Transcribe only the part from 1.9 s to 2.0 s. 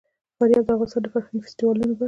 برخه ده.